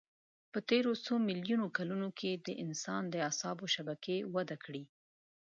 [0.51, 4.83] په تېرو څو میلیونو کلونو کې د انسان د اعصابو شبکې وده کړه.